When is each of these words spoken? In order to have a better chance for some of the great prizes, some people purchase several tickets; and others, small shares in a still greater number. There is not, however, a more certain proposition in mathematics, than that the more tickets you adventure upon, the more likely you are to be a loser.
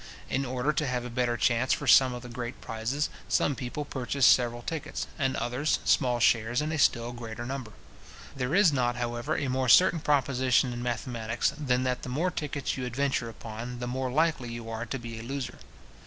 In 0.31 0.45
order 0.45 0.73
to 0.73 0.87
have 0.87 1.05
a 1.05 1.11
better 1.11 1.37
chance 1.37 1.73
for 1.73 1.85
some 1.85 2.11
of 2.15 2.23
the 2.23 2.27
great 2.27 2.59
prizes, 2.59 3.07
some 3.27 3.53
people 3.53 3.85
purchase 3.85 4.25
several 4.25 4.63
tickets; 4.63 5.05
and 5.19 5.35
others, 5.35 5.77
small 5.85 6.19
shares 6.19 6.59
in 6.59 6.71
a 6.71 6.79
still 6.79 7.11
greater 7.11 7.45
number. 7.45 7.73
There 8.35 8.55
is 8.55 8.73
not, 8.73 8.95
however, 8.95 9.37
a 9.37 9.47
more 9.47 9.69
certain 9.69 9.99
proposition 9.99 10.73
in 10.73 10.81
mathematics, 10.81 11.53
than 11.55 11.83
that 11.83 12.01
the 12.01 12.09
more 12.09 12.31
tickets 12.31 12.75
you 12.77 12.85
adventure 12.87 13.29
upon, 13.29 13.77
the 13.77 13.85
more 13.85 14.09
likely 14.09 14.51
you 14.51 14.71
are 14.71 14.87
to 14.87 14.97
be 14.97 15.19
a 15.19 15.21
loser. 15.21 15.59